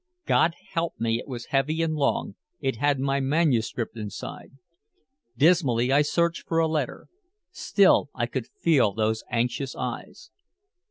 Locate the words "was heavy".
1.27-1.83